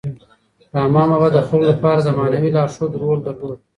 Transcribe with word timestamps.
رحمان 0.75 1.07
بابا 1.11 1.27
د 1.33 1.39
خلکو 1.47 1.69
لپاره 1.71 1.99
د 2.03 2.09
معنوي 2.17 2.49
لارښود 2.55 2.93
رول 3.01 3.19
درلود. 3.27 3.57